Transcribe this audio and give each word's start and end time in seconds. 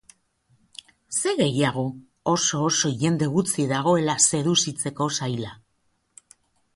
Zer 1.17 1.35
gehiago? 1.41 1.83
Oso-oso 2.31 2.91
jende 3.03 3.27
gutxi 3.35 3.65
dagoela 3.73 4.15
seduzitzeko 4.31 5.07
zaila. 5.21 5.53